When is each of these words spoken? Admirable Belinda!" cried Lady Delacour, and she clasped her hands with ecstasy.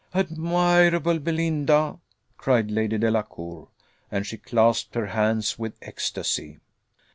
Admirable 0.15 1.19
Belinda!" 1.19 1.99
cried 2.35 2.71
Lady 2.71 2.97
Delacour, 2.97 3.67
and 4.09 4.25
she 4.25 4.35
clasped 4.35 4.95
her 4.95 5.05
hands 5.05 5.59
with 5.59 5.77
ecstasy. 5.83 6.57